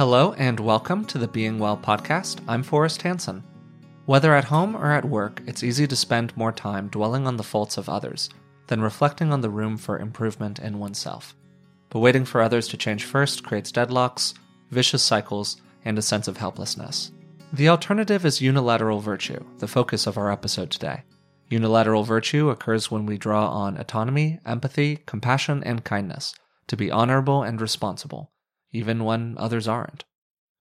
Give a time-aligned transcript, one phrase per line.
[0.00, 2.40] Hello and welcome to the Being Well podcast.
[2.48, 3.44] I'm Forrest Hanson.
[4.06, 7.42] Whether at home or at work, it's easy to spend more time dwelling on the
[7.42, 8.30] faults of others
[8.68, 11.36] than reflecting on the room for improvement in oneself.
[11.90, 14.32] But waiting for others to change first creates deadlocks,
[14.70, 17.12] vicious cycles, and a sense of helplessness.
[17.52, 21.02] The alternative is unilateral virtue, the focus of our episode today.
[21.50, 26.34] Unilateral virtue occurs when we draw on autonomy, empathy, compassion, and kindness
[26.68, 28.30] to be honorable and responsible,
[28.72, 30.04] even when others aren't.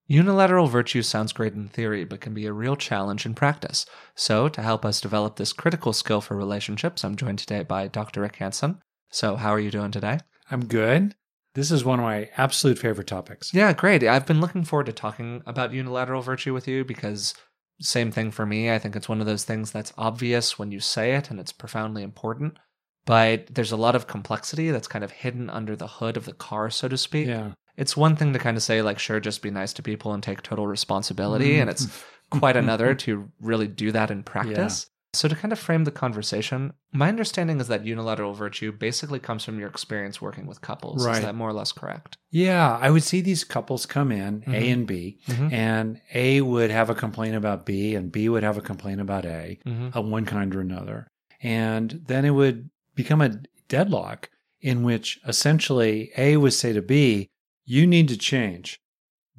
[0.08, 3.85] Unilateral virtue sounds great in theory, but can be a real challenge in practice.
[4.16, 8.22] So, to help us develop this critical skill for relationships, I'm joined today by Dr.
[8.22, 8.82] Rick Hanson.
[9.12, 10.20] So, how are you doing today?
[10.49, 11.13] I'm good.
[11.54, 13.54] This is one of my absolute favorite topics.
[13.54, 14.04] Yeah, great.
[14.04, 17.35] I've been looking forward to talking about unilateral virtue with you because
[17.82, 18.71] same thing for me.
[18.71, 21.54] I think it's one of those things that's obvious when you say it and it's
[21.54, 22.57] profoundly important,
[23.05, 26.34] but there's a lot of complexity that's kind of hidden under the hood of the
[26.34, 27.27] car, so to speak.
[27.27, 27.52] Yeah.
[27.79, 30.21] It's one thing to kind of say, like, sure, just be nice to people and
[30.21, 31.59] take total responsibility.
[31.59, 31.87] And it's
[32.29, 34.87] quite another to really do that in practice.
[35.13, 39.43] So, to kind of frame the conversation, my understanding is that unilateral virtue basically comes
[39.43, 41.04] from your experience working with couples.
[41.04, 42.17] Is that more or less correct?
[42.29, 42.77] Yeah.
[42.79, 44.73] I would see these couples come in, A Mhm.
[44.73, 45.51] and B, Mhm.
[45.51, 49.26] and A would have a complaint about B, and B would have a complaint about
[49.26, 49.98] A Mm-hmm.
[49.98, 51.07] of one kind or another.
[51.41, 54.29] And then it would become a deadlock
[54.61, 57.29] in which essentially A would say to B,
[57.70, 58.79] You need to change.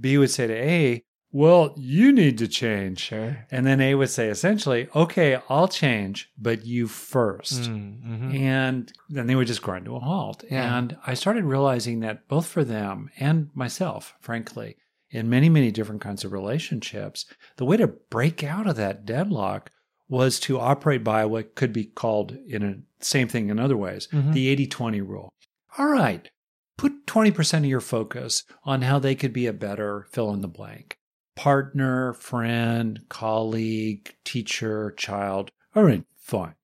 [0.00, 2.98] B would say to A, Well, you need to change.
[3.00, 3.46] Sure.
[3.50, 8.34] And then A would say essentially, Okay, I'll change, but you 1st Mm-hmm.
[8.36, 10.44] And then they would just grind to a halt.
[10.50, 10.76] Yeah.
[10.78, 14.76] And I started realizing that both for them and myself, frankly,
[15.10, 19.70] in many, many different kinds of relationships, the way to break out of that deadlock
[20.08, 24.08] was to operate by what could be called in a same thing in other ways,
[24.12, 24.32] Mhm.
[24.34, 25.32] the 80 20 rule.
[25.78, 26.28] All right,
[26.80, 30.48] put 20% of your focus on how they could be a better fill in the
[30.48, 30.96] blank
[31.36, 35.50] partner, friend, colleague, teacher, child.
[35.74, 36.54] All right, fine.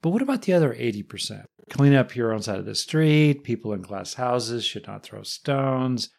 [0.00, 1.44] But what about the other 80%?
[1.70, 5.22] Clean up your own side of the street, people in glass houses should not throw
[5.22, 6.10] stones,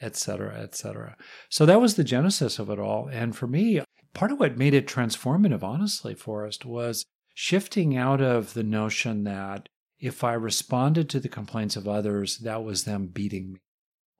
[0.00, 1.16] etc., etc.
[1.48, 3.08] So that was the genesis of it all.
[3.08, 3.82] And for me,
[4.12, 7.04] part of what made it transformative, honestly, Forrest, was
[7.34, 9.68] shifting out of the notion that
[10.02, 13.60] if I responded to the complaints of others, that was them beating me,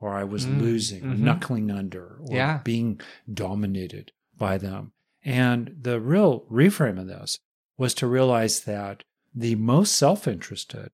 [0.01, 1.19] or I was Mm, losing, mhm.
[1.19, 2.61] knuckling under, or Yeah.
[2.65, 3.01] being
[3.33, 4.93] dominated by them.
[5.25, 7.39] And the real reframe of this
[7.77, 9.03] was to realize that
[9.35, 10.91] the most self interested,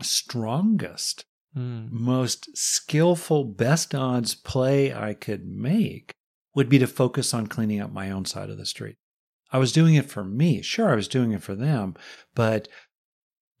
[0.00, 1.24] strongest,
[1.56, 1.90] Mm.
[1.90, 6.12] most skillful, best odds play I could make
[6.54, 8.96] would be to focus on cleaning up my own side of the street.
[9.50, 10.62] I was doing it for me.
[10.62, 11.94] Sure, I was doing it for them,
[12.36, 12.68] but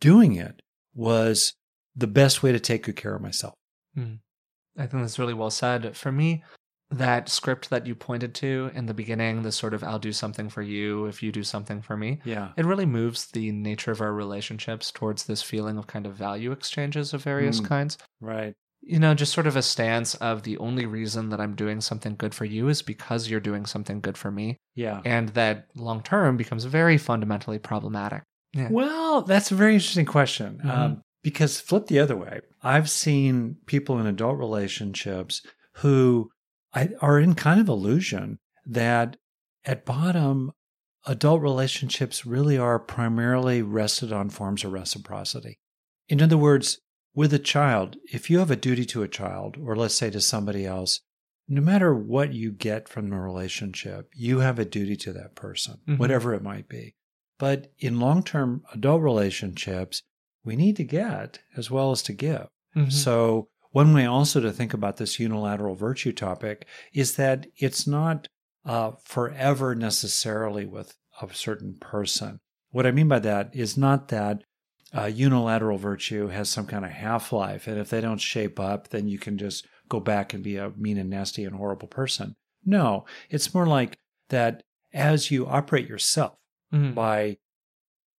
[0.00, 0.62] doing it
[0.94, 1.54] was
[1.94, 3.54] the best way to take good care of myself.
[3.96, 5.96] I think that's really well said.
[5.96, 6.42] For me,
[6.90, 10.48] that script that you pointed to in the beginning, the sort of I'll do something
[10.48, 12.52] for you if you do something for me, Yeah.
[12.56, 16.50] it really moves the nature of our relationships towards this feeling of kind of value
[16.52, 17.66] exchanges of various Mm.
[17.66, 17.98] kinds.
[18.20, 18.54] Right.
[18.82, 22.16] You know, just sort of a stance of the only reason that I'm doing something
[22.16, 24.56] good for you is because you're doing something good for me.
[24.74, 25.02] Yeah.
[25.04, 28.22] And that long term becomes very fundamentally problematic.
[28.52, 28.68] Yeah.
[28.70, 30.60] Well, that's a very interesting question.
[30.64, 30.70] Mhm.
[30.70, 35.42] Um, because flip the other way, I've seen people in adult relationships
[35.76, 36.30] who
[36.72, 39.16] I, are in kind of illusion that
[39.64, 40.52] at bottom,
[41.06, 45.58] adult relationships really are primarily rested on forms of reciprocity.
[46.08, 46.78] In other words,
[47.14, 50.20] with a child, if you have a duty to a child, or let's say to
[50.20, 51.00] somebody else,
[51.48, 55.78] no matter what you get from the relationship, you have a duty to that person,
[55.88, 55.98] Mhm.
[55.98, 56.94] whatever it might be.
[57.40, 60.02] But in long term adult relationships,
[60.44, 62.48] we need to get as well as to give.
[62.76, 62.92] Mhm.
[62.92, 68.28] So, one way also to think about this unilateral virtue topic is that it's not
[68.66, 72.38] uh, forever necessarily with a certain person.
[72.72, 74.44] What I mean by that is not that
[74.94, 78.88] uh, unilateral virtue has some kind of half life, and if they don't shape up,
[78.88, 82.36] then you can just go back and be a mean and nasty and horrible person.
[82.66, 83.96] No, it's more like
[84.28, 84.62] that
[84.92, 86.34] as you operate yourself
[86.72, 86.94] Mhm.
[86.94, 87.38] by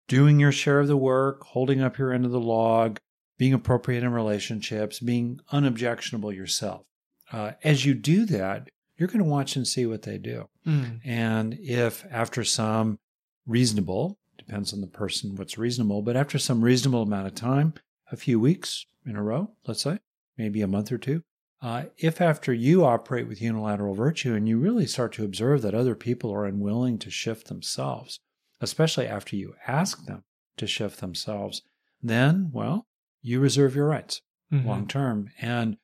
[0.08, 2.98] doing your share of the work, holding up your end of the log,
[3.38, 6.84] being appropriate in relationships, being unobjectionable yourself.
[7.32, 10.48] Uh, as you do that, you're going to watch and see what they do.
[10.66, 11.00] Mm.
[11.04, 12.98] And if after some
[13.46, 17.74] reasonable, depends on the person what's reasonable, but after some reasonable amount of time,
[18.12, 20.00] a few weeks in a row, let's say,
[20.36, 21.22] maybe a month or two,
[21.62, 25.74] uh, if after you operate with unilateral virtue and you really start to observe that
[25.74, 28.18] other people are unwilling to shift themselves,
[28.60, 30.22] especially after you ask them
[30.56, 31.62] to shift themselves,
[32.02, 32.86] then, well,
[33.22, 34.22] you reserve your rights
[34.52, 34.64] Mhm.
[34.64, 35.30] long term.
[35.40, 35.76] And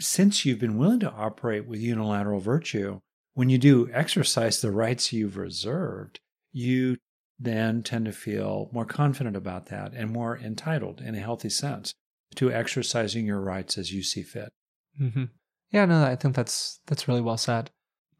[0.00, 3.00] since you've been willing to operate with unilateral virtue,
[3.34, 6.20] when you do exercise the rights you've reserved,
[6.52, 6.96] you
[7.38, 11.94] then tend to feel more confident about that and more entitled in a healthy sense
[12.36, 14.52] to exercising your rights as you see fit.
[15.00, 15.24] Mm-hmm.
[15.70, 17.70] Yeah, no, I think that's that's really well said.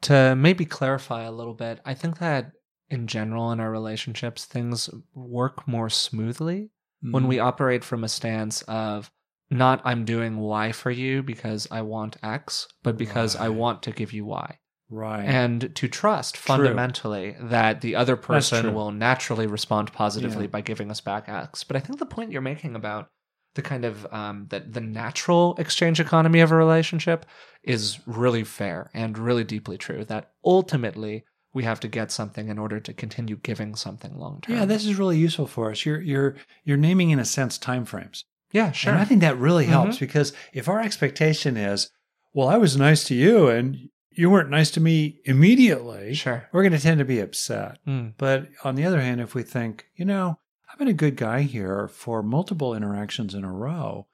[0.02, 2.52] To maybe clarify a little bit, I think that
[2.92, 7.46] in general in our relationships, things work more smoothly when we Mm-hmm.
[7.48, 9.10] operate from a stance of
[9.50, 13.92] not I'm doing Y for you because I want X, but because I want to
[13.92, 14.58] give you Y.
[14.88, 15.24] right.
[15.24, 16.54] And to trust True.
[16.56, 20.50] fundamentally that the other person will naturally respond positively Yeah.
[20.56, 21.64] by giving us back X.
[21.64, 23.08] But I think the point you're making about
[23.54, 27.26] the kind of um, that the natural exchange economy of a relationship
[27.62, 30.04] is really fair and really deeply true.
[30.04, 34.56] That ultimately we have to get something in order to continue giving something long term.
[34.56, 35.84] yeah, this is really useful for us.
[35.84, 38.24] You're you're you're naming in a sense timeframes.
[38.52, 38.92] yeah, sure.
[38.92, 39.70] And I think that really Mhm.
[39.70, 41.90] helps because if our expectation is,
[42.34, 46.48] well, I was nice to you and you weren't nice to me immediately, sure.
[46.52, 47.78] we're going to tend to be upset.
[47.86, 50.38] Mm, But on the other hand, if we think, you know,
[50.70, 54.06] I've been a good guy here for multiple interactions in a row,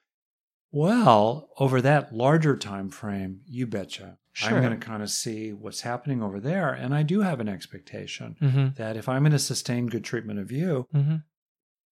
[0.70, 4.18] well, over that larger time frame, you betcha.
[4.38, 4.50] Sure.
[4.56, 6.72] I'm going to kind of see what's happening over there.
[6.72, 10.38] And I do have an expectation hmm that if I'm going to sustain good treatment
[10.38, 11.16] of you, hmm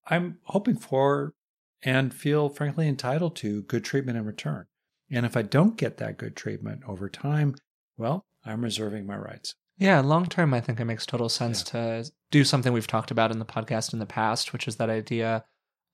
[0.09, 1.35] I'm hoping for
[1.83, 4.67] and feel frankly entitled to good treatment in return.
[5.11, 7.57] And if I don't get that good treatment over time,
[7.97, 9.57] well, I'm reserving my rights.
[9.77, 13.33] Yeah, long term, I think it makes total sense to do something we've talked about
[13.33, 15.45] in the podcast in the past, which is that idea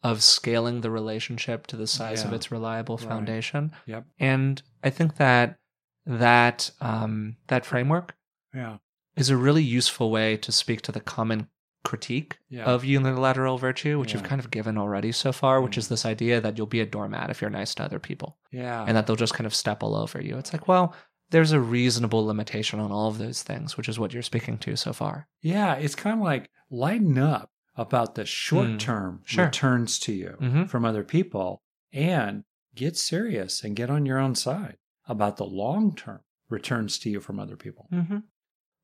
[0.02, 3.08] of scaling the relationship to the size of its reliable Right.
[3.08, 3.72] foundation.
[3.87, 4.04] Yep.
[4.19, 5.58] And I think that
[6.06, 8.14] that um, that framework
[8.54, 8.78] Yeah.
[9.16, 11.49] is a really useful way to speak to the common
[11.84, 12.64] critique Yeah.
[12.64, 15.81] of unilateral virtue, which you've kind of given already so far, which Yeah.
[15.81, 18.84] is this idea that you'll be a doormat if you're nice to other people yeah.
[18.87, 20.38] and that they'll just kind of step all over you.
[20.38, 20.94] It's like, well,
[21.31, 24.76] there's a reasonable limitation on all of those things, which is what you're speaking to
[24.76, 25.26] so far.
[25.40, 29.22] Yeah, it's kind of like lighten up about the short term Hmm.
[29.25, 29.44] Sure.
[29.46, 30.69] returns to you Mhm.
[30.69, 31.62] from other people
[31.93, 32.44] and
[32.75, 34.76] get serious and get on your own side
[35.08, 37.88] about the long term returns to you from other people.
[37.93, 38.19] Mm-hmm.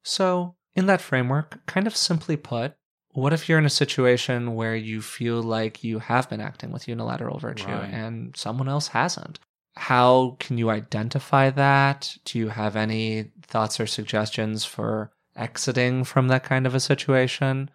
[0.02, 2.74] So, in that framework, kind of simply put,
[3.12, 6.88] what if you're in a situation where you feel like you have been acting with
[6.88, 7.90] unilateral virtue Right.
[7.92, 9.38] and someone else hasn't?
[9.76, 12.16] How can you identify that?
[12.24, 17.70] Do you have any thoughts or suggestions for exiting from that kind of a situation?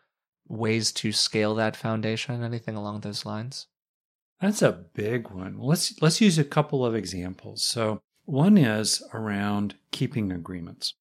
[0.47, 2.43] Ways to scale that foundation?
[2.43, 3.67] Anything along those lines?
[4.41, 5.57] That's a big one.
[5.57, 7.63] Let's let's use a couple of examples.
[7.63, 10.93] So, one is around keeping agreements.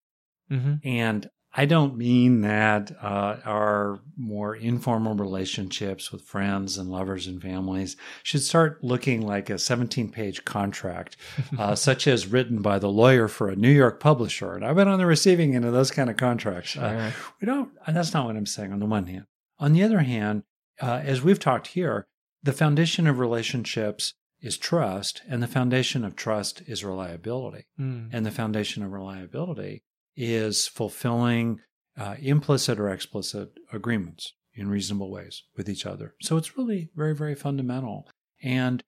[0.50, 0.74] Mm-hmm.
[0.84, 7.42] And I don't mean that uh, our more informal relationships with friends and lovers and
[7.42, 11.16] families should start looking like a 17 page contract,
[11.58, 14.54] uh, such as written by the lawyer for a New York publisher.
[14.54, 16.76] And I've been on the receiving end of those kind of contracts.
[16.76, 19.26] Uh, we don't, and that's not what I'm saying on the one hand.
[19.58, 20.44] On the other hand,
[20.80, 22.06] uh, as we've talked here,
[22.42, 27.64] the foundation of relationships is trust, and the foundation of trust is reliability.
[27.80, 28.10] Mm.
[28.12, 29.84] And the foundation of reliability
[30.16, 31.60] is fulfilling
[31.96, 36.14] uh, implicit or explicit agreements in reasonable ways with each other.
[36.20, 38.08] So it's really very, very fundamental.
[38.42, 38.82] And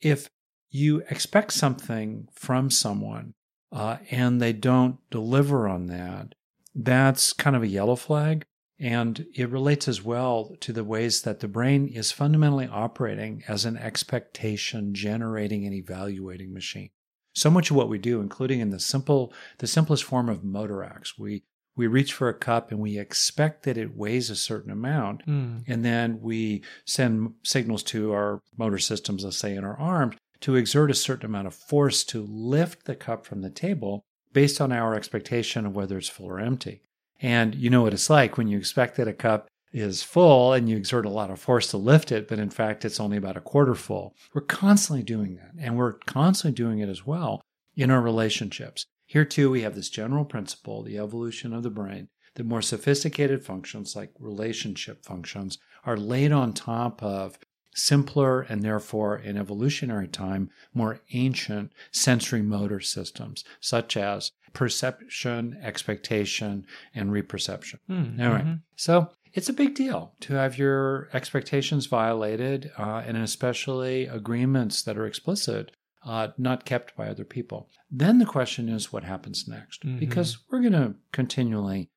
[0.00, 0.28] if
[0.70, 3.34] you expect something from someone
[3.72, 6.34] uh, and they don't deliver on that,
[6.74, 8.44] that's kind of a yellow flag.
[8.78, 13.64] And it relates as well to the ways that the brain is fundamentally operating as
[13.64, 16.90] an expectation generating and evaluating machine.
[17.34, 20.82] So much of what we do, including in the simple, the simplest form of motor
[20.82, 21.42] acts, we
[21.78, 25.62] we reach for a cup and we expect that it weighs a certain amount, Mm.
[25.66, 30.56] and then we send signals to our motor systems, let's say in our arms, to
[30.56, 34.02] exert a certain amount of force to lift the cup from the table
[34.32, 36.80] based on our expectation of whether it's full or empty.
[37.20, 40.68] And you know what it's like when you expect that a cup is full and
[40.68, 43.36] you exert a lot of force to lift it, but in fact it's only about
[43.36, 44.14] a quarter full.
[44.32, 45.52] We're constantly doing that.
[45.58, 47.42] And we're constantly doing it as well
[47.76, 48.86] in our relationships.
[49.06, 53.44] Here too, we have this general principle, the evolution of the brain, that more sophisticated
[53.44, 57.38] functions like relationship functions are laid on top of
[57.74, 66.66] simpler and therefore in evolutionary time more ancient sensory motor systems such as perception, expectation,
[66.94, 67.78] and reperception.
[67.90, 68.18] Mm.
[68.24, 68.46] All right.
[68.46, 68.62] Mhm.
[68.74, 74.96] So it's a big deal to have your expectations violated, uh, and especially agreements that
[74.96, 75.72] are explicit,
[76.04, 77.68] uh, not kept by other people.
[77.90, 79.84] Then the question is what happens next?
[79.84, 79.98] Mhm.
[79.98, 81.90] Because we're going to continually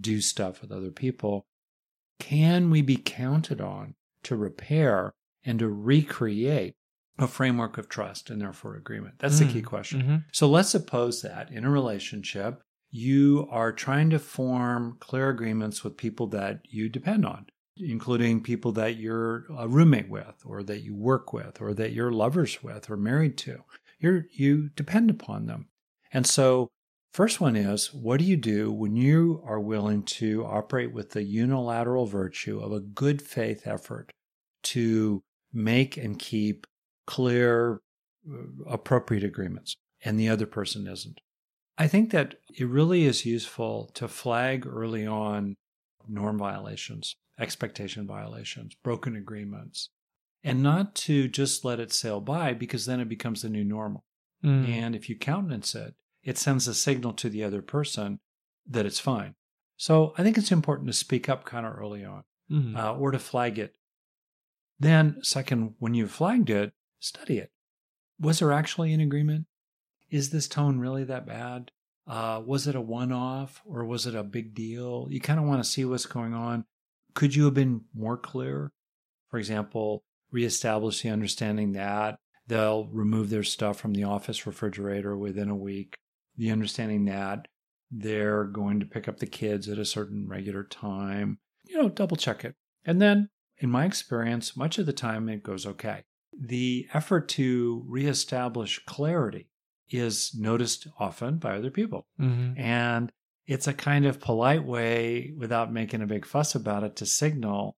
[0.00, 1.46] do stuff with other people.
[2.18, 3.94] Can we be counted on
[4.24, 6.74] to repair and to recreate
[7.18, 9.16] a framework of trust and therefore agreement?
[9.18, 10.02] That's the key Mm, question.
[10.02, 10.24] mhm.
[10.32, 15.96] So let's suppose that in a relationship, you are trying to form clear agreements with
[15.96, 20.94] people that you depend on, including people that you're a roommate with, or that you
[20.94, 23.62] work with, or that you're lovers with, or married to.
[23.98, 25.68] You're, you depend upon them.
[26.12, 26.68] And so,
[27.14, 31.22] first one is what do you do when you are willing to operate with the
[31.22, 34.10] unilateral virtue of a good faith effort
[34.64, 36.66] to make and keep
[37.06, 37.80] clear,
[38.30, 41.20] uh, appropriate agreements, and the other person isn't?
[41.78, 45.56] I think that it really is useful to flag early on
[46.08, 49.88] norm violations, expectation violations, broken agreements,
[50.44, 54.04] and not to just let it sail by because then it becomes the new normal.
[54.44, 54.68] Mm.
[54.68, 58.20] And if you countenance it, it sends a signal to the other person
[58.66, 59.34] that it's fine.
[59.76, 62.76] So I think it's important to speak up kind of early on Mhm.
[62.76, 63.74] uh, or to flag it.
[64.78, 67.50] Then, second, when you've flagged it, study it.
[68.20, 69.46] Was there actually an agreement?
[70.10, 71.70] Is this tone really that bad?
[72.06, 75.06] Uh, was it a one off or was it a big deal?
[75.10, 76.64] You kind of want to see what's going on.
[77.14, 78.72] Could you have been more clear?
[79.30, 85.48] For example, reestablish the understanding that they'll remove their stuff from the office refrigerator within
[85.48, 85.94] a week,
[86.36, 87.48] the understanding that
[87.90, 91.38] they're going to pick up the kids at a certain regular time.
[91.64, 92.54] You know, double check it.
[92.84, 93.28] And then,
[93.58, 96.04] in my experience, much of the time it goes okay.
[96.38, 99.48] The effort to reestablish clarity
[99.90, 102.06] is noticed often by other people.
[102.18, 102.58] Mhm.
[102.58, 103.12] And
[103.46, 107.76] it's a kind of polite way, without making a big fuss about it, to signal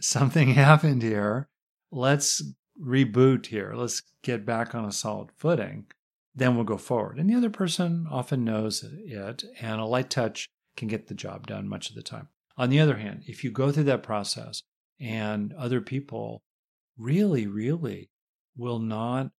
[0.00, 1.48] something happened here.
[1.92, 2.42] Let's
[2.80, 3.74] reboot here.
[3.76, 5.86] Let's get back on a solid footing.
[6.34, 7.18] Then we'll go forward.
[7.18, 11.46] And the other person often knows it, and a light touch can get the job
[11.46, 12.28] done much of the time.
[12.56, 14.62] On the other hand, if you go through that process
[14.98, 16.42] and other people
[16.96, 18.10] really, really
[18.56, 19.30] will not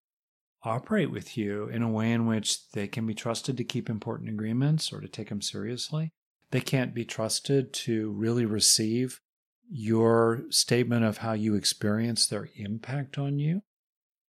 [0.64, 4.30] operate with you in a way in which they can be trusted to keep important
[4.30, 6.12] agreements or to take them seriously.
[6.52, 9.20] They can't be trusted to really receive
[9.70, 13.62] your statement of how you experience their impact on you.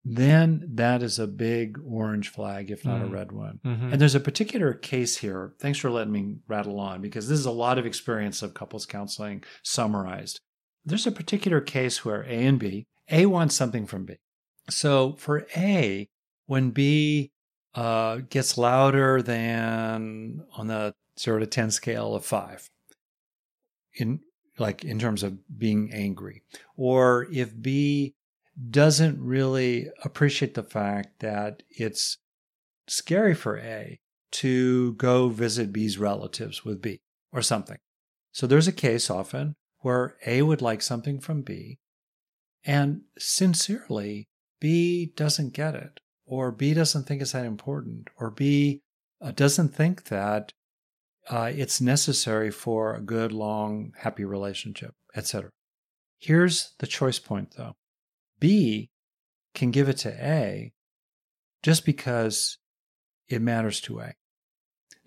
[0.05, 3.11] Then that is a big orange flag, if not a Mm.
[3.11, 3.59] red one.
[3.63, 3.93] Mhm.
[3.93, 5.53] And there's a particular case here.
[5.59, 8.85] Thanks for letting me rattle on because this is a lot of experience of couples
[8.85, 10.41] counseling summarized.
[10.83, 14.15] There's a particular case where A and B, A wants something from B.
[14.69, 16.09] So for A,
[16.45, 17.31] when B
[17.75, 22.69] uh, gets louder than on the zero to 10 scale of five,
[23.95, 24.19] in
[24.59, 26.43] like in terms of being angry,
[26.77, 28.13] or if B
[28.69, 32.17] doesn't really appreciate the fact that it's
[32.87, 33.99] scary for A
[34.31, 37.77] to go visit B's relatives with B or something.
[38.31, 41.79] So there's a case often where A would like something from B,
[42.65, 44.27] and sincerely,
[44.59, 48.81] B doesn't get it, or B doesn't think it's that important, or B
[49.21, 50.53] uh, doesn't think that
[51.29, 55.49] uh, it's necessary for a good, long, happy relationship, etc.
[56.19, 57.75] Here's the choice point, though.
[58.39, 58.89] B
[59.53, 60.73] can give it to A
[61.61, 62.57] just because
[63.27, 64.13] it matters to A.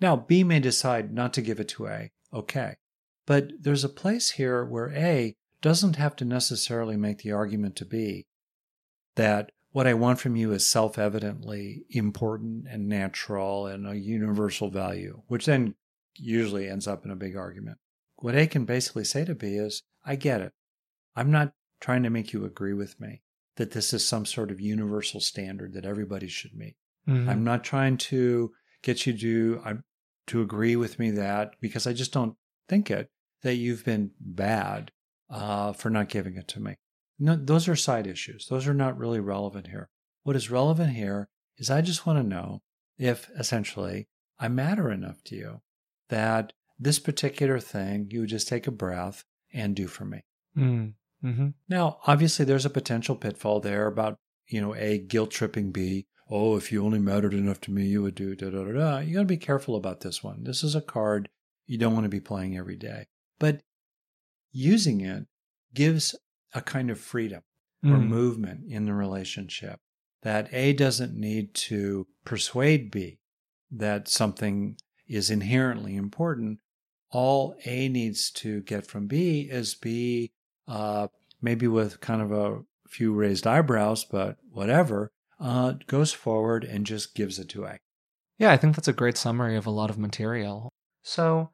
[0.00, 2.76] Now, B may decide not to give it to A, okay.
[3.26, 7.84] But there's a place here where A doesn't have to necessarily make the argument to
[7.84, 8.26] be
[9.16, 14.70] that what I want from you is self evidently important and natural and a universal
[14.70, 15.74] value, which then
[16.16, 17.78] usually ends up in a big argument.
[18.16, 20.52] What A can basically say to B is, I get it.
[21.14, 23.22] I'm not trying to make you agree with me
[23.56, 26.76] that this is some sort of universal standard that everybody should meet.
[27.06, 27.28] Mhm.
[27.28, 29.82] I'm not trying to get you to
[30.28, 32.36] to agree with me that because I just don't
[32.68, 33.10] think it
[33.42, 34.90] that you've been bad
[35.30, 36.76] uh, for not giving it to me.
[37.18, 38.46] No, those are side issues.
[38.48, 39.88] Those are not really relevant here.
[40.22, 42.62] What is relevant here is I just want to know
[42.98, 45.60] if essentially I matter enough to you
[46.08, 50.20] that this particular thing you would just take a breath and do for me.
[50.56, 50.94] Mm.
[51.24, 51.54] Mhm.
[51.68, 54.18] Now, obviously, there's a potential pitfall there about,
[54.48, 56.06] you know, A, guilt tripping B.
[56.28, 58.98] Oh, if you only mattered enough to me, you would do da da da da.
[58.98, 60.44] You got to be careful about this one.
[60.44, 61.28] This is a card
[61.66, 63.06] you don't want to be playing every day.
[63.38, 63.62] But
[64.56, 65.24] using it
[65.74, 66.14] gives
[66.54, 67.42] a kind of freedom
[67.84, 68.08] or Mm.
[68.08, 69.78] movement in the relationship
[70.22, 73.20] that A doesn't need to persuade B
[73.70, 76.58] that something is inherently important.
[77.10, 80.32] All A needs to get from B is B,
[80.66, 81.08] uh,
[81.40, 87.14] maybe with kind of a few raised eyebrows, but whatever, uh, goes forward and just
[87.14, 87.78] gives it to A.
[88.38, 90.70] Yeah, I think that's a great summary of a lot of material.
[91.02, 91.50] So,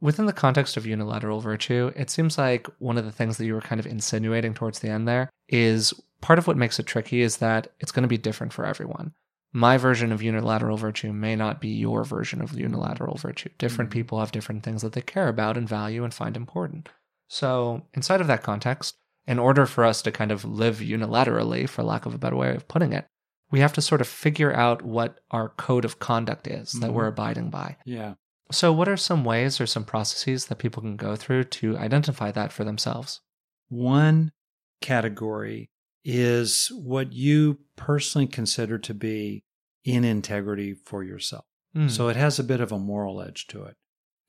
[0.00, 3.54] within the context of unilateral virtue, it seems like one of the things that you
[3.54, 7.20] were kind of insinuating towards the end there is part of what makes it tricky
[7.20, 9.12] is that it's going to be different for everyone.
[9.52, 13.48] My version of unilateral virtue may not be your version of unilateral virtue.
[13.58, 13.94] Different Mhm.
[13.94, 16.88] people have different things that they care about and value and find important.
[17.28, 21.82] So, inside of that context, in order for us to kind of live unilaterally, for
[21.82, 23.06] lack of a better way of putting it,
[23.50, 26.94] we have to sort of figure out what our code of conduct is that Mhm.
[26.94, 27.76] we're abiding by.
[27.84, 28.14] Yeah.
[28.50, 32.30] So, what are some ways or some processes that people can go through to identify
[32.32, 33.20] that for themselves?
[33.68, 34.32] One
[34.80, 35.70] category
[36.04, 39.44] is what you personally consider to be
[39.84, 41.44] in integrity for yourself.
[41.76, 41.90] Mm.
[41.90, 43.76] So it has a bit of a moral edge to it.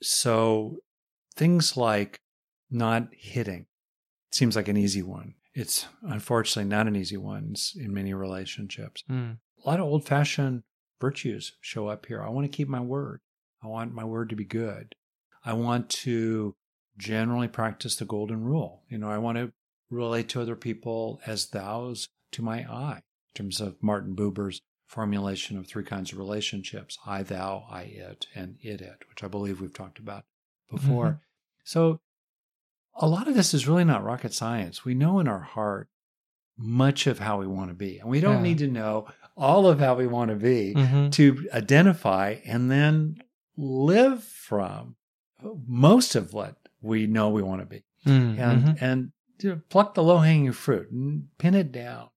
[0.02, 0.80] So
[1.36, 2.20] things like
[2.70, 3.68] not hitting
[4.32, 5.36] seems like an easy one.
[5.54, 9.04] It's unfortunately not an easy one in many relationships.
[9.10, 9.38] Mm.
[9.64, 10.64] A lot of old fashioned
[11.02, 12.22] virtues show up here.
[12.22, 13.22] I want to keep my word.
[13.64, 14.94] I want my word to be good.
[15.44, 16.56] I want to
[16.98, 18.84] generally practice the golden rule.
[18.90, 19.52] You know, I want to
[19.90, 25.58] relate to other people as thous to my I, in terms of Martin Buber's formulation
[25.58, 29.62] of three kinds of relationships I, thou, I, it, and it, it, which I believe
[29.62, 30.24] we've talked about
[30.70, 31.06] before.
[31.06, 31.20] Mhm.
[31.64, 32.00] So
[32.96, 34.84] a lot of this is really not rocket science.
[34.84, 35.88] We know in our heart
[36.58, 38.42] much of how we want to be, and we don't Yeah.
[38.44, 41.12] need to know all of how we want to be Mhm.
[41.14, 43.22] to identify and then
[43.60, 44.96] live from
[45.68, 48.82] most of what we know we want to be Mm, and mhm.
[48.82, 49.12] and
[49.42, 52.10] you know, pluck the low hanging fruit and pin it down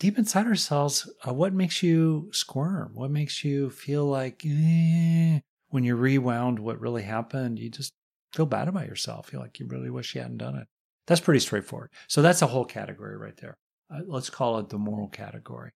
[0.00, 1.08] deep inside ourselves.
[1.26, 2.90] Uh, what makes you squirm?
[2.94, 5.38] What makes you feel like eh,
[5.68, 7.60] when you rewound what really happened?
[7.60, 7.92] You just
[8.32, 9.28] feel bad about yourself.
[9.28, 10.66] Feel like you really wish you hadn't done it.
[11.06, 11.90] That's pretty straightforward.
[12.08, 13.56] So that's a whole category right there.
[13.94, 15.70] Uh, let's call it the moral category.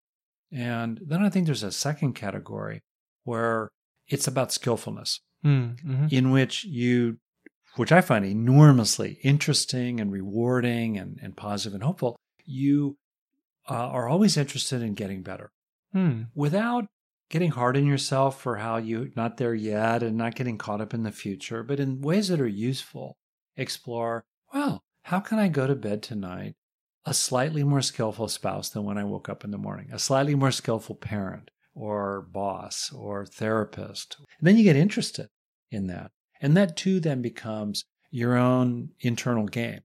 [0.50, 2.82] And then I think there's a second category
[3.24, 3.70] where
[4.08, 6.12] it's about skillfulness Mm, mhm.
[6.12, 7.18] in which you,
[7.74, 12.96] which I find enormously interesting and rewarding and, and positive and hopeful, you
[13.68, 15.50] uh, are always interested in getting better
[15.94, 16.86] Mm, without
[17.28, 20.94] getting hard on yourself for how you're not there yet and not getting caught up
[20.94, 23.16] in the future, but in ways that are useful.
[23.56, 26.54] Explore, well, how can I go to bed tonight
[27.04, 30.34] a slightly more skillful spouse than when I woke up in the morning, a slightly
[30.34, 34.16] more skillful parent or boss or therapist?
[34.38, 35.28] And then you get interested
[35.70, 36.10] in that.
[36.40, 39.80] And that too then becomes your own internal game.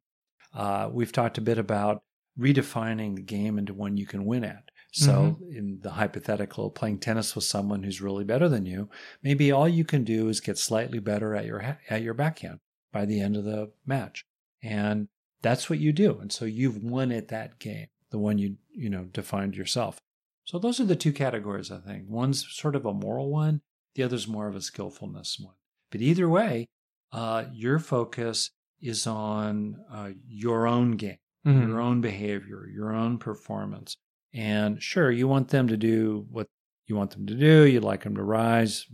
[0.54, 2.04] Uh, we've talked a bit about
[2.40, 4.64] redefining the game into one you can win at.
[4.94, 8.90] So, in the hypothetical, playing tennis with someone who's really better than you,
[9.22, 12.60] maybe all you can do is get slightly better at your ha- at your backhand
[12.92, 14.26] by the end of the match,
[14.64, 15.08] and
[15.44, 16.18] that's what you do.
[16.20, 20.02] And so you've won at that game, the one you you know defined yourself.
[20.48, 21.72] So those are the two categories.
[21.72, 23.62] I think one's sort of a moral one,
[23.96, 25.56] the other's more of a skillfulness one.
[25.92, 26.68] But either way,
[27.12, 31.68] uh, your focus is on uh, your own game mhm.
[31.68, 33.98] your own behavior, your own performance.
[34.34, 36.48] And sure, you want them to do what
[36.86, 38.86] you want them to do, you'd like them to rise,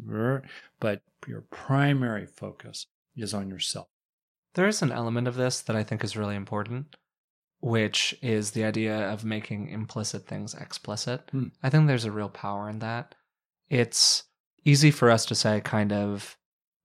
[0.80, 3.88] but your primary focus is on yourself.
[4.56, 6.96] There is an element of this that I think is really important,
[7.64, 11.30] which is the idea of making implicit things explicit.
[11.32, 11.48] Hmm.
[11.64, 13.16] I think there's a real power in that.
[13.70, 14.24] It's
[14.66, 16.38] easy for us to say, kind of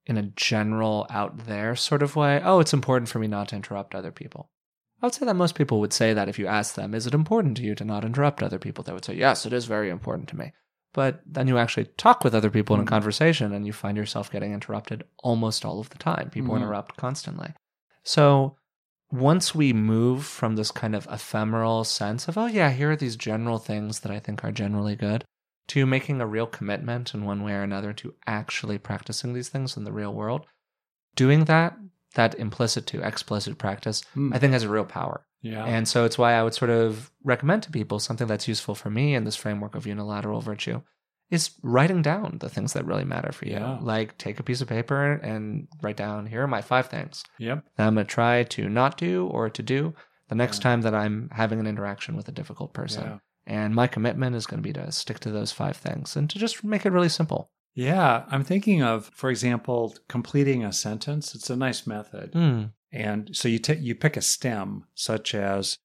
[0.06, 3.56] in a general, out there sort of way, oh, it's important for me not to
[3.56, 4.50] interrupt other people.
[5.02, 7.14] I would say that most people would say that if you ask them, is it
[7.14, 8.84] important to you to not interrupt other people?
[8.84, 10.52] They would say, yes, it is very important to me.
[10.92, 12.88] But then you actually talk with other people in a Mhm.
[12.88, 16.30] conversation and you find yourself getting interrupted almost all of the time.
[16.30, 16.58] People Mhm.
[16.58, 17.52] interrupt constantly.
[18.04, 18.57] So
[19.10, 23.16] once we move from this kind of ephemeral sense of, oh, yeah, here are these
[23.16, 25.24] general things that I think are generally good,
[25.68, 29.76] to making a real commitment in one way or another to actually practicing these things
[29.76, 30.46] in the real world,
[31.14, 31.76] doing that,
[32.14, 34.32] that implicit to explicit practice, Hmm.
[34.32, 35.24] I think has a real power.
[35.40, 35.64] Yeah.
[35.64, 38.90] And so it's why I would sort of recommend to people something that's useful for
[38.90, 40.82] me in this framework of unilateral virtue
[41.30, 43.52] is writing down the things that really matter for you.
[43.52, 43.78] Yeah.
[43.80, 47.64] Like take a piece of paper and write down here are my five things yep.
[47.76, 49.94] that I'm going to try to not do or to do
[50.28, 50.62] the next Yeah.
[50.62, 53.04] time that I'm having an interaction with a difficult person.
[53.04, 53.18] Yeah.
[53.46, 56.38] And my commitment is going to be to stick to those five things and to
[56.38, 57.50] just make it really simple.
[57.74, 58.24] Yeah.
[58.28, 61.34] I'm thinking of, for example, completing a sentence.
[61.34, 62.32] It's a nice method.
[62.32, 62.72] Mm.
[62.90, 65.78] And so you take you pick a stem such as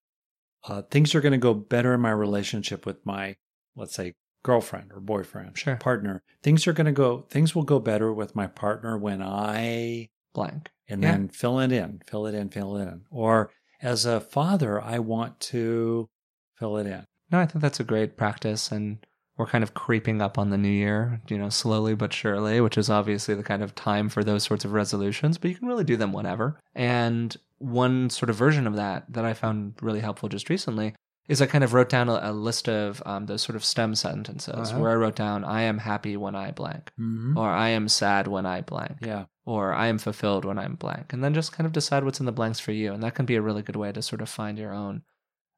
[0.68, 3.36] uh, things are going to go better in my relationship with my,
[3.76, 5.76] let's say, girlfriend or boyfriend, Sure.
[5.78, 6.22] partner.
[6.42, 7.26] Things are going to go.
[7.30, 10.70] Things will go better with my partner when I, Blank.
[10.88, 11.12] and Yeah.
[11.12, 13.02] then fill it in, fill it in, fill it in.
[13.10, 13.50] Or
[13.82, 16.10] as a father, I want to
[16.58, 17.06] fill it in.
[17.32, 18.72] No, I think that's a great practice.
[18.72, 19.06] And
[19.38, 22.78] we're kind of creeping up on the new year, you know, slowly but surely, which
[22.78, 25.84] is obviously the kind of time for those sorts of resolutions, but you can really
[25.84, 26.60] do them whenever.
[26.76, 30.94] And one sort of version of that that I found really helpful just recently
[31.28, 33.96] is I kind of wrote down a, a list of um, those sort of stem
[33.96, 34.80] sentences Uh-huh.
[34.80, 37.38] where I wrote down, I am happy when I blank, Mhm.
[37.38, 39.26] or I am sad when I blank, Yeah.
[39.46, 41.14] or I am fulfilled when I'm blank.
[41.14, 42.92] And then just kind of decide what's in the blanks for you.
[42.94, 45.04] And that can be a really good way to sort of find your own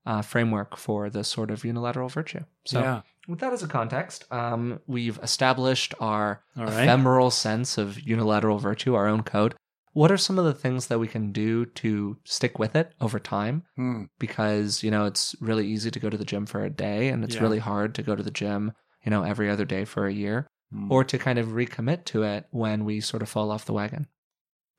[0.08, 2.42] uh, framework for this sort of unilateral virtue.
[2.66, 3.02] So, yeah.
[3.28, 6.68] with that as a context, um, we've established our right.
[6.68, 9.56] ephemeral sense of unilateral virtue, our own code.
[9.96, 13.18] What are some of the things that we can do to stick with it over
[13.18, 13.64] time?
[13.78, 14.06] Hmm.
[14.20, 17.24] Because, you know, it's really easy to go to the gym for a day and
[17.24, 17.42] it's Yeah.
[17.42, 20.48] really hard to go to the gym, you know, every other day for a year
[20.72, 20.90] Hmm.
[20.90, 24.08] or to kind of recommit to it when we sort of fall off the wagon.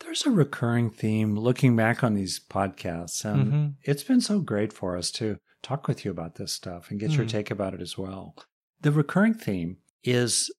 [0.00, 3.76] There's a recurring theme looking back on these podcasts, and Mhm.
[3.82, 7.18] it's been so great for us to talk with you about this stuff and get
[7.18, 7.26] your Mm.
[7.26, 8.34] take about it as well.
[8.80, 10.50] The recurring theme is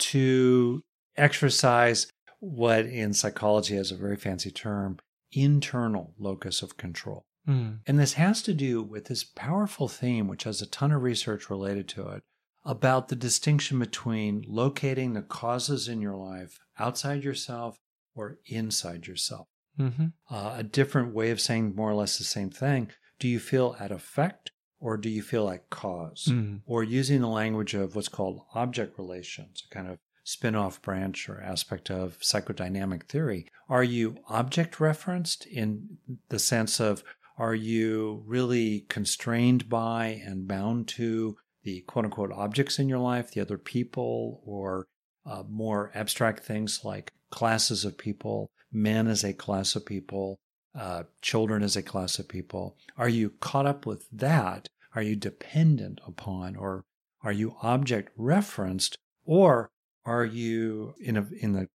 [0.00, 0.82] to
[1.16, 2.08] exercise
[2.40, 4.98] what in psychology has a very fancy term
[5.32, 7.26] internal locus of control.
[7.46, 7.78] Mm.
[7.86, 11.50] And this has to do with this powerful theme, which has a ton of research
[11.50, 12.22] related to it,
[12.64, 17.78] about the distinction between locating the causes in your life outside yourself
[18.14, 19.48] or inside yourself.
[19.76, 22.90] hmm Uh, a different way of saying more or less the same thing.
[23.18, 26.28] Do you feel at effect or do you feel at cause?
[26.30, 26.60] Mm.
[26.66, 29.98] Or using the language of what's called object relations, a kind of
[30.28, 33.46] spin off branch or aspect of psychodynamic theory.
[33.66, 35.96] Are you object referenced in
[36.28, 37.02] the sense of
[37.38, 43.30] are you really constrained by and bound to the quote unquote objects in your life,
[43.30, 44.86] the other people, or
[45.24, 50.38] uh, more abstract things like classes of people, men as a class of people,
[50.78, 52.76] uh, children as a class of people?
[52.98, 54.68] Are you caught up with that?
[54.94, 56.84] Are you dependent upon, or
[57.22, 59.70] are you object referenced, or
[60.08, 61.68] are you in a in the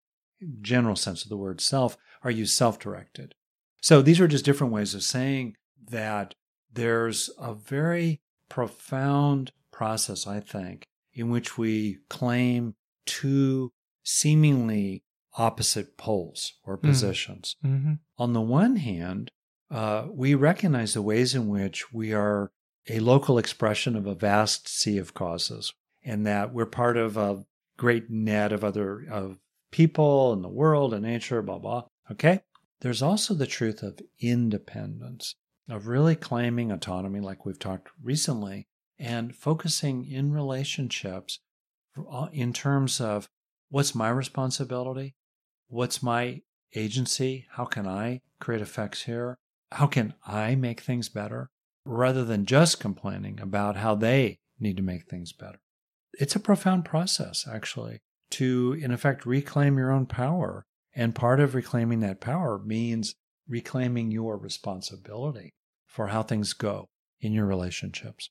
[0.62, 1.98] general sense of the word self?
[2.24, 3.36] Are you self directed?
[3.82, 5.56] So these are just different ways of saying
[5.90, 6.34] that
[6.72, 13.72] there's a very profound process, I think, in which we claim two
[14.04, 15.04] seemingly
[15.38, 16.82] opposite poles or Mm.
[16.84, 17.56] positions.
[17.62, 19.32] hmm On the one hand,
[19.70, 22.52] uh, we recognize the ways in which we are
[22.90, 27.46] a local expression of a vast sea of causes, and that we're part of a
[27.82, 29.40] great net of other of
[29.72, 31.84] people and the world and nature, blah blah.
[32.12, 32.42] Okay.
[32.82, 35.34] There's also the truth of independence,
[35.68, 38.68] of really claiming autonomy, like we've talked recently,
[39.00, 41.40] and focusing in relationships
[42.12, 43.28] uh, in terms of
[43.70, 45.16] what's my responsibility,
[45.68, 46.42] what's my
[46.76, 49.40] agency, how can I create effects here,
[49.72, 51.50] how can I make things better,
[51.84, 55.60] rather than just complaining about how they need to make things better.
[56.14, 60.66] It's a profound process, actually, to, in effect, reclaim your own power.
[60.94, 63.16] And part of reclaiming that power means
[63.48, 65.54] reclaiming your responsibility
[65.86, 68.30] for how things go in your relationships.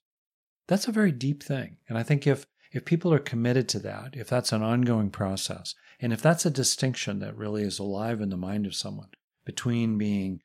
[0.67, 1.77] That's a very deep thing.
[1.89, 5.75] And I think if, if people are committed to that, if that's an ongoing process,
[5.99, 9.09] and if that's a distinction that really is alive in the mind of someone
[9.43, 10.41] between being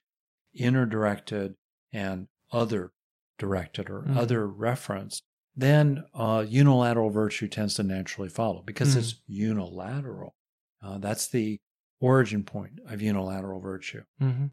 [0.55, 1.55] inner directed
[1.92, 2.92] and other
[3.38, 4.16] directed or Mhm.
[4.16, 5.25] other referenced,
[5.57, 8.99] then uh, unilateral virtue tends to naturally follow because Mhm.
[8.99, 10.35] it's unilateral.
[10.83, 11.59] Uh, that's the
[12.01, 14.03] origin point of unilateral virtue.
[14.19, 14.47] hmm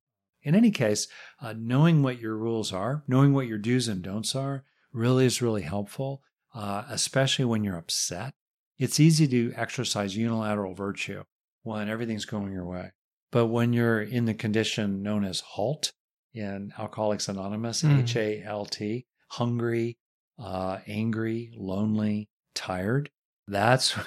[0.45, 1.07] In any case,
[1.39, 5.41] uh, knowing what your rules are, knowing what your do's and don'ts are, really is
[5.41, 6.21] really helpful,
[6.53, 8.33] uh, especially when you're upset.
[8.77, 11.23] It's easy to exercise unilateral virtue
[11.61, 12.91] when everything's going your way.
[13.31, 15.93] But when you're in the condition known as HALT
[16.33, 17.99] in Alcoholics Anonymous, Mm.
[17.99, 19.97] H A L T, hungry,
[20.39, 23.09] uh, angry, lonely, tired,
[23.47, 24.05] that's when,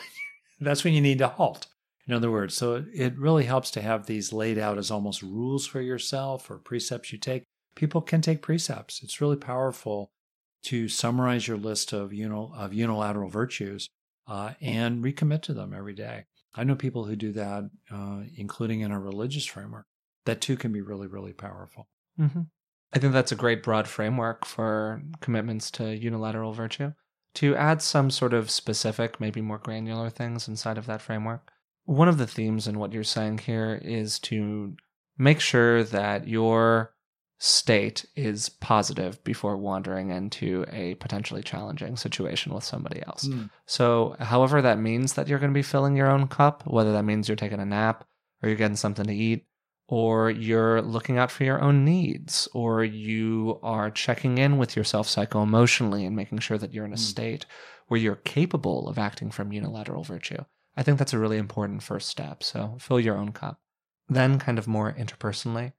[0.61, 1.67] that's when you need to halt.
[2.07, 5.67] In other words, so it, really helps to have these laid out as almost rules
[5.67, 7.43] for yourself or precepts you take.
[7.75, 9.03] People can take precepts.
[9.03, 10.11] It's really powerful
[10.65, 13.89] to summarize your list of, uni- of unilateral virtues
[14.29, 16.25] uh, and recommit to them every day.
[16.55, 19.87] I know people who do that, uh, including in a religious framework.
[20.25, 21.89] That too can be really, really powerful.
[22.17, 22.43] hmm
[22.92, 26.92] I think that's a great broad framework for commitments to unilateral virtue.
[27.35, 31.51] To add some sort of specific, maybe more granular things inside of that framework,
[31.85, 34.77] one of the themes in what you're saying here is to
[35.18, 36.94] make sure that your
[37.38, 43.27] state is positive before wandering into a potentially challenging situation with somebody else.
[43.27, 43.44] Hmm.
[43.66, 47.05] So, however, that means that you're going to be filling your own cup, whether that
[47.05, 48.07] means you're taking a nap
[48.42, 49.46] or you're getting something to eat,
[49.88, 55.09] or you're looking out for your own needs, or you are checking in with yourself
[55.09, 56.99] psycho emotionally and making sure that you're in a Mm.
[56.99, 57.46] state
[57.87, 60.42] where you're capable of acting from unilateral virtue.
[60.77, 62.42] I think that's a really important first step.
[62.42, 63.61] So, fill your own cup.
[64.09, 65.72] Then, kind of more interpersonally,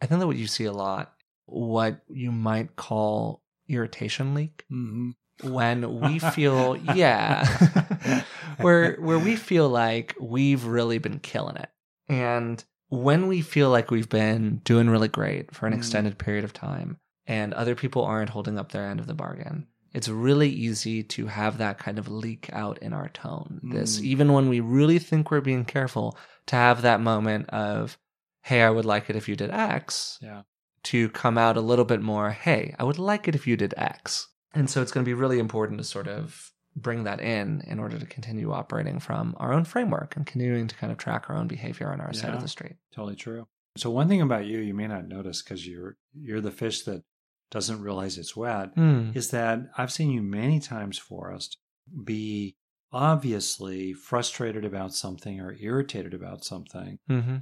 [0.00, 1.14] I think that what you see a lot,
[1.46, 5.10] what you might call irritation leak hmm
[5.42, 7.46] when we feel yeah
[8.60, 11.68] where where we feel like we've really been killing it
[12.08, 15.76] and when we feel like we've been doing really great for an Mm.
[15.76, 19.66] extended period of time and other people aren't holding up their end of the bargain
[19.94, 24.04] it's really easy to have that kind of leak out in our tone this Mm.
[24.04, 27.98] even when we really think we're being careful to have that moment of
[28.42, 30.42] hey i would like it if you did x Yeah.
[30.84, 33.74] to come out a little bit more, hey, I would like it if you did
[33.76, 34.28] X.
[34.54, 37.78] And so it's going to be really important to sort of bring that in in
[37.78, 41.36] order to continue operating from our own framework and continuing to kind of track our
[41.36, 42.76] own behavior on our side of the street.
[42.94, 43.46] Totally true.
[43.76, 47.04] So one thing about you, you may not notice because you're you're the fish that
[47.50, 49.16] doesn't realize it's wet, Mm.
[49.16, 51.56] is that I've seen you many times, Forrest,
[52.04, 52.56] be
[52.92, 57.36] obviously frustrated about something or irritated about something, hmm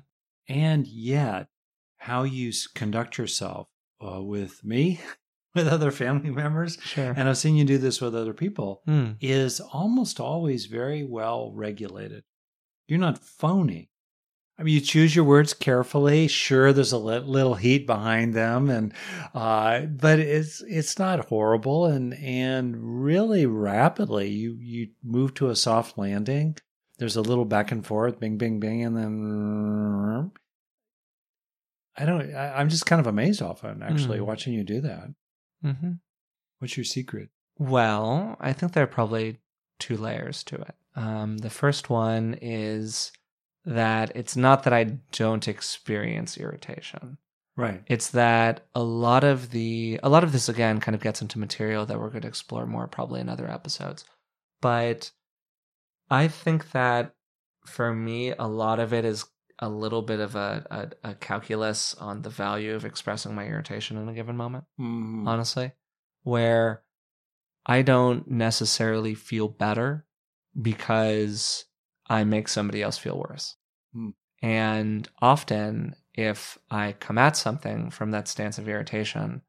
[0.49, 1.49] and yet
[1.97, 3.69] how you conduct yourself
[4.01, 5.01] uh, with me,
[5.57, 7.13] with other family members, Sure.
[7.17, 9.17] and I've seen you do this with other people, Mm.
[9.21, 12.23] is almost always very well regulated.
[12.87, 13.91] You're not phony.
[14.59, 16.29] I mean, you choose your words carefully.
[16.29, 18.95] Sure, there's a little heat behind them, and
[19.35, 21.85] uh, but it's it's not horrible.
[21.85, 26.57] And and really rapidly, you you move to a soft landing.
[26.99, 30.31] There's a little back and forth, bing, bing, bing, and then
[31.99, 32.35] I don't.
[32.35, 34.27] I, I'm just kind of amazed often, actually, Mm.
[34.27, 35.09] watching you do that.
[35.73, 35.93] Hmm
[36.59, 37.29] What's your secret?
[37.59, 39.41] Well, I think there are probably
[39.79, 40.75] two layers to it.
[40.95, 43.13] Um, the first one is
[43.67, 47.19] that it's not that I don't experience irritation.
[47.59, 47.83] Right.
[47.87, 51.39] it's that a lot of the a lot of this again kind of gets into
[51.39, 54.05] material that we're going to explore more probably in other episodes
[54.61, 55.11] but
[56.11, 57.15] i think that
[57.65, 59.25] for me a lot of it is
[59.59, 63.97] a little bit of a, a, a calculus on the value of expressing my irritation
[63.97, 65.27] in a given moment Mm.
[65.27, 65.73] honestly
[66.23, 66.83] where
[67.65, 70.05] i don't necessarily feel better
[70.61, 71.65] because
[72.09, 73.57] i make somebody else feel worse
[73.95, 74.11] Hmm.
[74.43, 79.43] and often if i come at something from that stance of irritation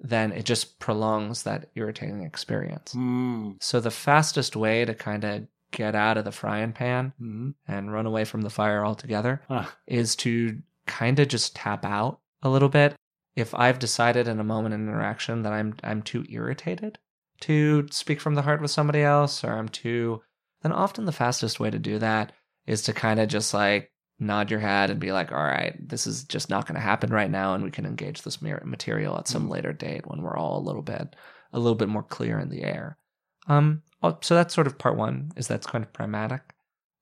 [0.00, 3.56] then it just prolongs that irritating experience Mm.
[3.60, 7.54] so the fastest way to kind of get out of the frying pan Mhm.
[7.68, 9.72] and run away from the fire altogether Ah.
[9.86, 12.96] is to kind of just tap out a little bit.
[13.36, 16.98] If I've decided in a moment in interaction that I'm I'm too irritated
[17.42, 20.22] to speak from the heart with somebody else or I'm too
[20.62, 22.32] then often the fastest way to do that
[22.66, 26.04] is to kind of just like nod your head and be like, all right, this
[26.08, 29.28] is just not going to happen right now and we can engage this material at
[29.28, 29.50] some Mm.
[29.50, 31.14] later date when we're all a little bit
[31.52, 32.98] a little bit more clear in the air.
[33.46, 33.82] Um
[34.20, 36.42] so that's sort of part 1 is that's kind of pragmatic.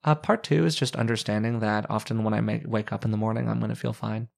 [0.05, 3.17] Uh, part two is just understanding that often when I make, wake up in the
[3.17, 4.29] morning, I'm going to feel fine,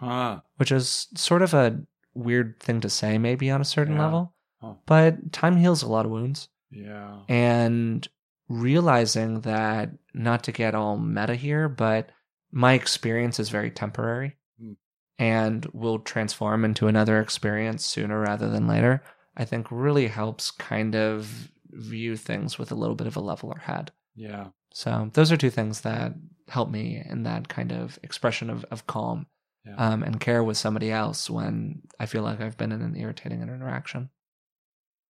[0.00, 0.42] Ah.
[0.56, 1.80] which is sort of a
[2.14, 4.02] weird thing to say, maybe on a certain Yeah.
[4.04, 4.34] level.
[4.62, 4.78] Oh.
[4.86, 6.48] But time heals a lot of wounds.
[6.70, 7.22] Yeah.
[7.28, 8.06] And
[8.48, 12.10] realizing that, not to get all meta here, but
[12.52, 14.76] my experience is very temporary Mm.
[15.18, 19.02] and will transform into another experience sooner rather than later,
[19.36, 23.58] I think really helps kind of view things with a little bit of a leveler
[23.58, 23.92] head.
[24.14, 24.48] Yeah.
[24.72, 26.14] So those are two things that
[26.48, 29.26] help me in that kind of expression of, of calm
[29.64, 29.76] Yeah.
[29.76, 33.42] um, and care with somebody else when I feel like I've been in an irritating
[33.42, 34.10] interaction.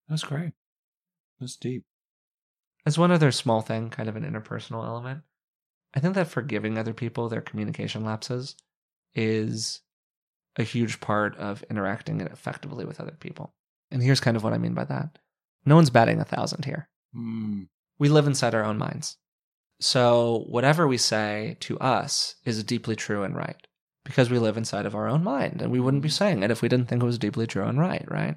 [0.09, 0.53] That's great.
[1.41, 1.85] That's deep.
[2.85, 5.23] As one other small thing, kind of an interpersonal element,
[5.95, 8.55] I think that forgiving other people their communication lapses
[9.15, 9.81] is
[10.57, 13.55] a huge part of interacting effectively with other people.
[13.91, 15.19] And here's kind of what I mean by that.
[15.67, 16.89] No one's batting a thousand here.
[17.15, 17.69] Mm.
[17.99, 19.17] we live inside our own minds.
[19.81, 23.57] So whatever we say to us is deeply true and right
[24.05, 26.63] because we live inside of our own mind and we wouldn't be saying it if
[26.63, 28.37] we didn't think it was deeply true and right, right?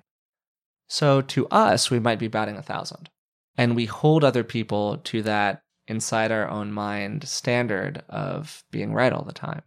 [0.87, 3.09] So to us, we might be batting a thousand
[3.57, 9.13] and we hold other people to that inside our own mind standard of being right
[9.13, 9.61] all the time.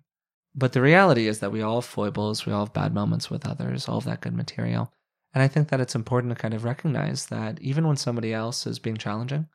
[0.54, 3.46] But the reality is that we all have foibles, we all have bad moments with
[3.46, 4.92] others, all of that good material.
[5.34, 8.66] And I think that it's important to kind of recognize that even when somebody else
[8.66, 9.48] is being challenging,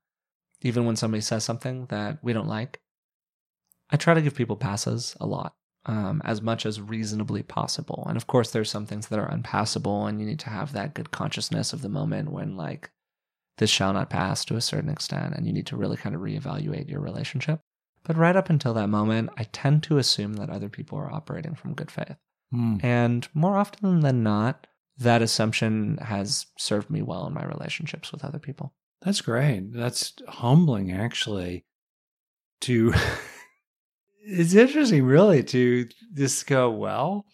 [0.61, 2.79] even when somebody says something that we don't like,
[3.89, 5.53] I try to give people passes a lot,
[5.85, 8.05] um, as much as reasonably possible.
[8.07, 10.93] And of course, there's some things that are unpassable, and you need to have that
[10.95, 12.89] good consciousness of the moment when, like,
[13.59, 16.21] this shall not pass to a certain extent, and you need to really kind of
[16.21, 17.61] reevaluate your relationship.
[18.03, 21.55] But right up until that moment, I tend to assume that other people are operating
[21.55, 22.15] from good faith.
[22.53, 22.83] Mm.
[22.83, 24.67] And more often than not,
[24.99, 28.73] that assumption has served me well in my relationships with other people.
[29.01, 29.71] That's great.
[29.73, 31.65] That's humbling, actually.
[32.61, 32.93] To
[34.21, 37.25] it's interesting, really, to just go well.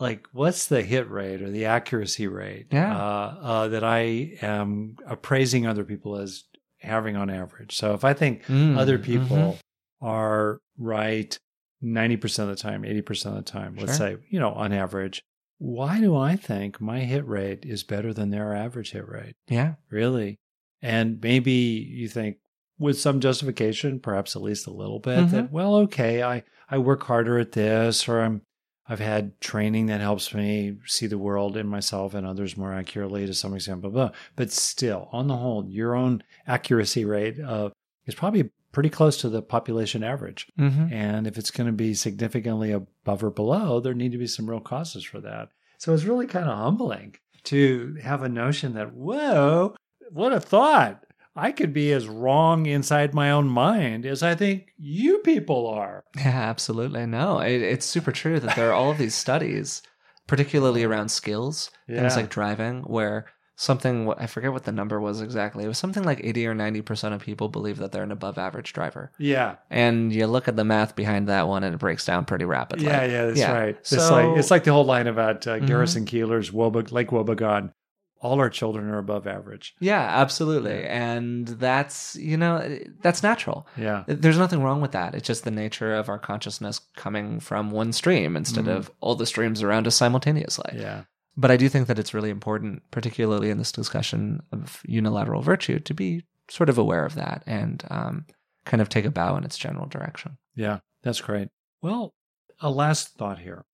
[0.00, 2.96] like what's the hit rate or the accuracy rate Yeah.
[2.96, 6.44] uh, uh, that I am appraising other people as
[6.78, 7.74] having on average.
[7.76, 9.58] So if I think Mm, other people mhm.
[10.00, 11.36] are right
[11.82, 14.16] 90% of the time, 80% of the time, let's Sure.
[14.16, 15.24] say, you know, on average,
[15.58, 19.34] why do I think my hit rate is better than their average hit rate?
[19.48, 19.74] Yeah.
[19.90, 20.38] Really?
[20.82, 22.36] And maybe you think
[22.78, 25.30] with some justification, perhaps at least a little bit, Mhm.
[25.32, 28.42] that, well, okay, I, I work harder at this, or I'm
[28.90, 33.26] I've had training that helps me see the world and myself and others more accurately
[33.26, 34.10] to some extent, blah, blah.
[34.34, 37.68] But still, on the whole, your own accuracy rate uh,
[38.06, 40.46] is probably pretty close to the population average.
[40.56, 40.92] Mm-hmm.
[40.92, 44.48] And if it's going to be significantly above or below, there need to be some
[44.48, 45.48] real causes for that.
[45.78, 49.74] So it's really kind of humbling to have a notion that, whoa,
[50.12, 51.04] what a thought.
[51.34, 56.04] I could be as wrong inside my own mind as I think you people are.
[56.16, 57.04] Yeah, absolutely.
[57.06, 59.82] No, it, it's super true that there are all of these studies,
[60.28, 62.00] particularly around skills, Yeah.
[62.02, 63.26] things like driving, where
[63.60, 65.64] something, I forget what the number was exactly.
[65.64, 68.72] It was something like 80 or 90% of people believe that they're an above average
[68.72, 69.10] driver.
[69.18, 69.56] Yeah.
[69.68, 72.86] And you look at the math behind that one and it breaks down pretty rapidly.
[72.86, 73.52] Yeah, yeah, that's Yeah.
[73.52, 73.76] right.
[73.76, 75.66] It's So- like it's like the whole line about uh, Mhm.
[75.66, 77.72] Garrison Keillor's Wobe- Lake Wobegon.
[78.20, 79.74] All our children are above average.
[79.80, 80.84] Yeah, absolutely.
[80.84, 83.66] And that's, you know, that's natural.
[83.76, 84.02] Yeah.
[84.08, 85.14] There's nothing wrong with that.
[85.14, 88.76] It's just the nature of our consciousness coming from one stream instead Mhm.
[88.76, 90.72] of all the streams around us simultaneously.
[90.76, 91.02] Yeah.
[91.38, 95.78] But I do think that it's really important, particularly in this discussion of unilateral virtue,
[95.78, 98.26] to be sort of aware of that and um,
[98.64, 100.36] kind of take a bow in its general direction.
[100.56, 101.48] Yeah, that's great.
[101.80, 102.12] Well,
[102.60, 103.64] a last thought here.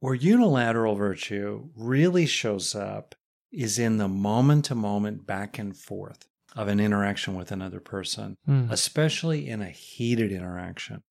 [0.00, 3.14] Where unilateral virtue really shows up
[3.52, 8.36] is in the moment to moment back and forth of an interaction with another person,
[8.68, 11.02] especially in a heated interaction.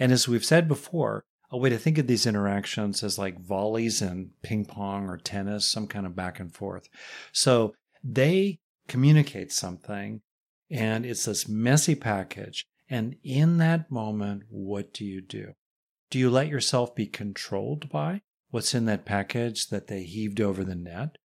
[0.00, 4.02] And as we've said before, a way to think of these interactions as like volleys
[4.02, 6.88] in ping pong or tennis, some kind of back and forth.
[7.32, 10.22] So they communicate something
[10.70, 12.66] and it's this messy package.
[12.88, 15.54] And in that moment, what do you do?
[16.10, 20.64] Do you let yourself be controlled by what's in that package that they heaved over
[20.64, 21.16] the net?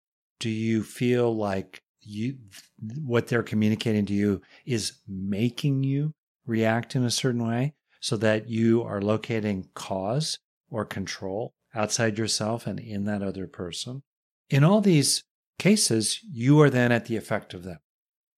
[0.40, 2.36] Do you feel like you,
[3.02, 6.12] what they're communicating to you is making you
[6.46, 10.38] react in a certain way so that you are locating cause
[10.68, 14.02] or control outside yourself and in that other person?
[14.50, 15.24] In all these
[15.58, 17.78] cases, you are then at the effect of them.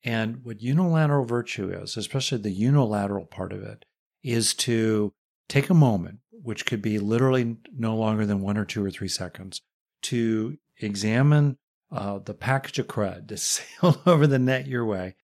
[0.04, 3.84] And what unilateral virtue is, especially the unilateral part of it,
[4.22, 5.12] is to
[5.48, 9.08] take a moment, which could be literally no longer than one or two or three
[9.08, 9.62] seconds,
[10.02, 11.58] to examine
[11.90, 15.16] uh, the package of crud to sail over the net your way,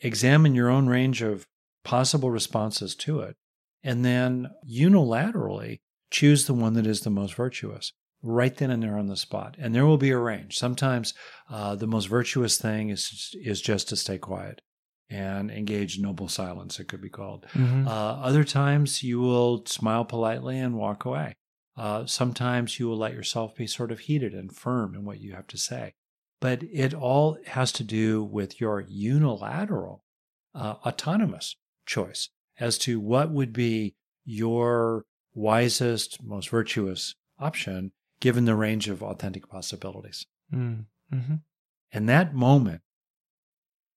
[0.00, 1.46] examine your own range of
[1.84, 3.36] possible responses to it,
[3.82, 8.98] and then unilaterally choose the one that is the most virtuous right then and there
[8.98, 9.56] on the spot.
[9.58, 10.58] And there will be a range.
[10.58, 11.14] Sometimes
[11.48, 14.60] uh, the most virtuous thing is is just to stay quiet
[15.10, 16.78] and engage noble silence.
[16.80, 17.46] It could be called.
[17.52, 17.86] Mhm.
[17.86, 21.34] Uh, other times you will smile politely and walk away.
[21.76, 25.32] Uh, sometimes you will let yourself be sort of heated and firm in what you
[25.34, 25.94] have to say.
[26.40, 30.04] But it all has to do with your unilateral,
[30.54, 33.94] uh, autonomous choice as to what would be
[34.24, 40.26] your wisest, most virtuous option given the range of authentic possibilities.
[40.52, 40.86] Mm.
[41.12, 41.42] Mhm.
[41.92, 42.82] And that moment,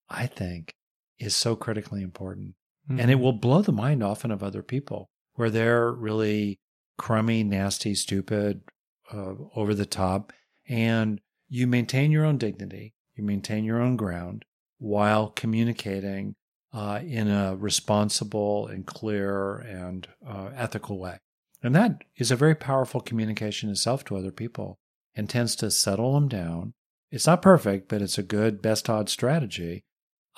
[0.09, 0.75] I think,
[1.17, 2.55] is so critically important.
[2.89, 3.21] And it Mhm.
[3.21, 6.59] will blow the mind often of other people where they're really
[6.97, 8.63] crummy, nasty, stupid,
[9.11, 10.33] uh, over the top.
[10.67, 14.45] And you maintain your own dignity, you maintain your own ground
[14.77, 16.35] while communicating
[16.73, 21.17] uh, in a responsible and clear and uh, ethical way.
[21.63, 24.79] And that is a very powerful communication itself to other people
[25.15, 26.73] and tends to settle them down.
[27.11, 29.83] It's not perfect, but it's a good best odds strategy.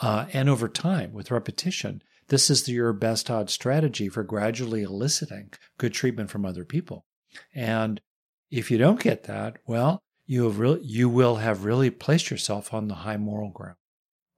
[0.01, 5.51] Uh, and over time, with repetition, this is your best odds strategy for gradually eliciting
[5.77, 7.05] good treatment from other people.
[7.53, 8.01] And
[8.49, 12.88] if you don't get that, well, you have you will have really placed yourself on
[12.88, 13.75] the high moral ground.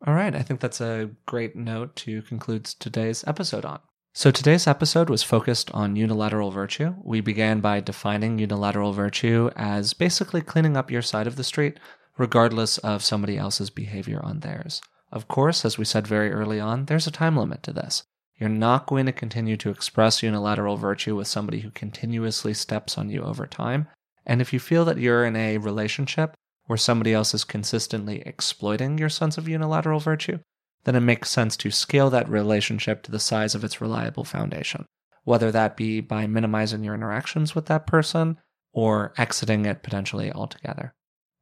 [0.05, 3.79] All right, I think that's a great note to conclude today's episode on.
[4.13, 6.95] So, today's episode was focused on unilateral virtue.
[7.03, 11.79] We began by defining unilateral virtue as basically cleaning up your side of the street,
[12.17, 14.81] regardless of somebody else's behavior on theirs.
[15.11, 18.03] Of course, as we said very early on, there's a time limit to this.
[18.37, 23.09] You're not going to continue to express unilateral virtue with somebody who continuously steps on
[23.09, 23.87] you over time.
[24.25, 26.35] And if you feel that you're in a relationship
[26.68, 30.39] where somebody else is consistently exploiting your sense of unilateral virtue,
[30.84, 34.86] then it makes sense to scale that relationship to the size of its reliable foundation,
[35.24, 38.38] whether that be by minimizing your interactions with that person
[38.72, 40.93] or exiting it potentially altogether.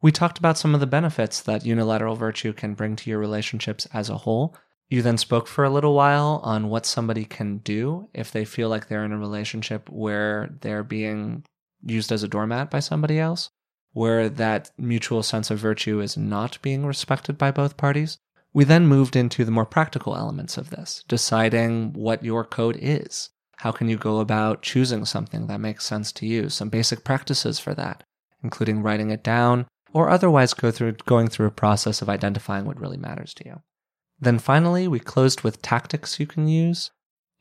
[0.02, 3.88] We talked about some of the benefits that unilateral virtue can bring to your relationships
[3.94, 4.56] as a whole.
[4.90, 8.68] You then spoke for a little while on what somebody can do if they feel
[8.68, 11.46] like they're in a relationship where they're being
[11.86, 13.50] used as a doormat by somebody else,
[13.94, 18.18] where that mutual sense of virtue is not being respected by both parties.
[18.54, 23.30] We then moved into the more practical elements of this, deciding what your code is.
[23.58, 26.50] How can you go about choosing something that makes sense to you?
[26.50, 28.04] Some basic practices for that,
[28.44, 32.80] including writing it down or otherwise go through going through a process of identifying what
[32.80, 33.62] really matters to you.
[34.20, 36.92] Then finally, we closed with tactics you can use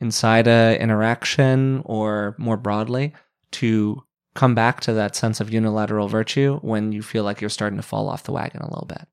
[0.01, 3.15] inside a interaction or more broadly
[3.53, 4.03] to
[4.35, 7.83] come back to that sense of unilateral virtue when you feel like you're starting to
[7.83, 9.07] fall off the wagon a little bit.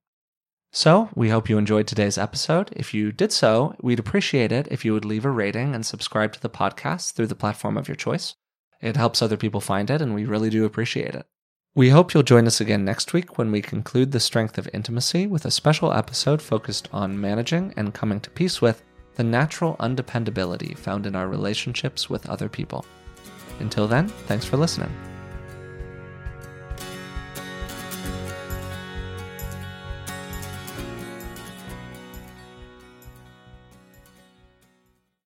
[0.72, 2.70] So, we hope you enjoyed today's episode.
[2.74, 6.32] If you did so, we'd appreciate it if you would leave a rating and subscribe
[6.34, 8.36] to the podcast through the platform of your choice.
[8.80, 11.26] It helps other people find it, and we really do appreciate it.
[11.74, 15.26] We hope you'll join us again next week when we conclude the strength of intimacy
[15.26, 18.84] with a special episode focused on managing and coming to peace with
[19.16, 22.86] the natural undependability found in our relationships with other people.
[23.60, 24.92] Until then, thanks for listening.